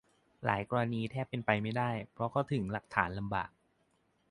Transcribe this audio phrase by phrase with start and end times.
[0.45, 3.49] หลายกรณีแทบเป็นไปไม่ได้ เพราะเข้าถึงหลักฐานลำบาก